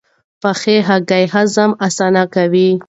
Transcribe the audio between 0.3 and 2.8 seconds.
پخې هګۍ هضم اسانه کوي.